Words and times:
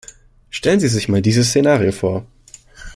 Stellen 0.49 0.79
Sie 0.79 0.87
sich 0.87 1.09
mal 1.09 1.21
dieses 1.21 1.49
Szenario 1.49 1.91
vor! 1.91 2.25